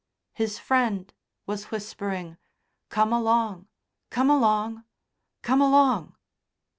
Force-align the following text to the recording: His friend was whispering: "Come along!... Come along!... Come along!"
His 0.33 0.57
friend 0.57 1.13
was 1.45 1.65
whispering: 1.65 2.37
"Come 2.89 3.13
along!... 3.13 3.67
Come 4.09 4.31
along!... 4.31 4.83
Come 5.43 5.61
along!" 5.61 6.15